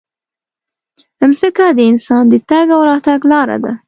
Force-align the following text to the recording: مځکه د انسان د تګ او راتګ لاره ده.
مځکه 1.29 1.65
د 1.77 1.79
انسان 1.91 2.23
د 2.29 2.33
تګ 2.49 2.67
او 2.75 2.81
راتګ 2.89 3.19
لاره 3.31 3.57
ده. 3.63 3.71